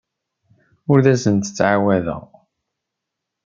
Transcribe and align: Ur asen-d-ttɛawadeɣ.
Ur 0.91 0.99
asen-d-ttɛawadeɣ. 1.13 2.23